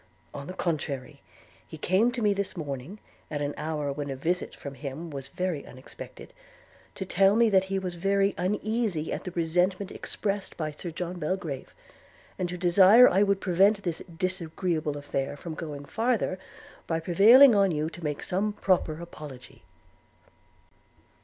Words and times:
On 0.33 0.47
the 0.47 0.53
contrary, 0.53 1.21
he 1.67 1.77
came 1.77 2.11
to 2.11 2.23
me 2.23 2.33
this 2.33 2.57
morning, 2.57 2.97
at 3.29 3.39
an 3.39 3.53
hour 3.55 3.93
when 3.93 4.09
a 4.09 4.15
visit 4.15 4.55
from 4.55 4.73
him 4.73 5.11
was 5.11 5.27
very 5.27 5.63
unexpected, 5.63 6.33
to 6.95 7.05
tell 7.05 7.35
me 7.35 7.51
that 7.51 7.65
he 7.65 7.77
was 7.77 7.93
very 7.93 8.33
uneasy 8.35 9.13
at 9.13 9.25
the 9.25 9.29
resentment 9.33 9.91
expressed 9.91 10.57
by 10.57 10.71
Sir 10.71 10.89
John 10.89 11.19
Belgrave; 11.19 11.71
and 12.39 12.49
to 12.49 12.57
desire 12.57 13.07
I 13.07 13.21
would 13.21 13.39
prevent 13.41 13.83
this 13.83 13.99
disagreeable 14.17 14.97
affair 14.97 15.37
from 15.37 15.53
going 15.53 15.85
farther, 15.85 16.39
by 16.87 16.99
prevailing 16.99 17.53
on 17.53 17.69
you 17.69 17.87
to 17.91 18.03
make 18.03 18.23
some 18.23 18.53
proper 18.53 18.99
apology.' 19.01 19.61